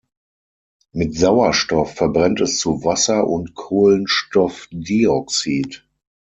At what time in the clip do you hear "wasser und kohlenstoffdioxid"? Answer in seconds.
2.83-5.87